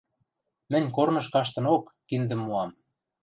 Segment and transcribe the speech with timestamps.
[0.71, 2.71] Мӹнь корныш каштынок, киндӹм моам.